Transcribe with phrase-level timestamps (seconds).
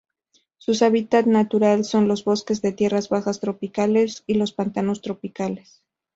[0.57, 5.83] Su hábitat natural son los bosques de tierras bajas tropicales y los pantanos tropicales.